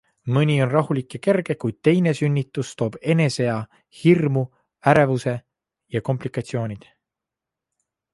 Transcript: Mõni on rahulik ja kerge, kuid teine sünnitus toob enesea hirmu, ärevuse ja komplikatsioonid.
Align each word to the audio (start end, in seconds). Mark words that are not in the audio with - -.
Mõni 0.35 0.53
on 0.63 0.69
rahulik 0.75 1.15
ja 1.15 1.19
kerge, 1.25 1.55
kuid 1.63 1.75
teine 1.87 2.13
sünnitus 2.19 2.71
toob 2.79 2.97
enesea 3.15 3.57
hirmu, 3.99 4.43
ärevuse 4.93 5.35
ja 5.97 6.03
komplikatsioonid. 6.09 6.89